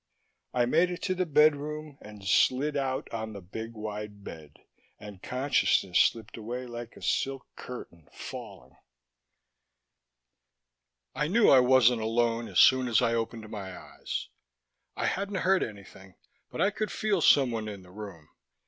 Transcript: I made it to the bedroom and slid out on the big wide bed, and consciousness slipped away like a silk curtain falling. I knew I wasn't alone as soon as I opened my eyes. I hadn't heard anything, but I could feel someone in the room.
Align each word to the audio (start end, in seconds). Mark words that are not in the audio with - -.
I 0.51 0.65
made 0.65 0.89
it 0.89 1.03
to 1.03 1.13
the 1.13 1.27
bedroom 1.27 1.99
and 2.01 2.25
slid 2.27 2.75
out 2.75 3.07
on 3.13 3.33
the 3.33 3.39
big 3.39 3.75
wide 3.75 4.23
bed, 4.23 4.57
and 4.97 5.21
consciousness 5.21 5.99
slipped 5.99 6.37
away 6.37 6.65
like 6.65 6.95
a 6.97 7.03
silk 7.03 7.45
curtain 7.55 8.09
falling. 8.11 8.77
I 11.13 11.27
knew 11.27 11.51
I 11.51 11.59
wasn't 11.59 12.01
alone 12.01 12.47
as 12.47 12.57
soon 12.57 12.87
as 12.87 12.99
I 12.99 13.13
opened 13.13 13.47
my 13.51 13.77
eyes. 13.77 14.29
I 14.95 15.05
hadn't 15.05 15.35
heard 15.45 15.61
anything, 15.61 16.15
but 16.49 16.61
I 16.61 16.71
could 16.71 16.91
feel 16.91 17.21
someone 17.21 17.67
in 17.67 17.83
the 17.83 17.91
room. 17.91 18.27